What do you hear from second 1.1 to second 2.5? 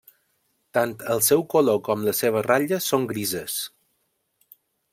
el seu color com la seva